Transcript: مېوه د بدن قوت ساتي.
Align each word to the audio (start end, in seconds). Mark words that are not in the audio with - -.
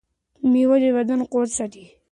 مېوه 0.51 0.77
د 0.83 0.85
بدن 0.97 1.19
قوت 1.31 1.49
ساتي. 1.57 1.83